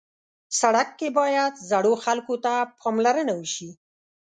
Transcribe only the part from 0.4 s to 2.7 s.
سړک کې باید زړو خلکو ته